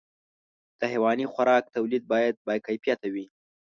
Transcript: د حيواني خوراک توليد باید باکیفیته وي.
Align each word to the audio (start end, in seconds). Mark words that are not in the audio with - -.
د 0.79 0.81
حيواني 0.91 1.25
خوراک 1.33 1.63
توليد 1.75 2.03
باید 2.11 2.35
باکیفیته 2.47 3.07
وي. 3.13 3.25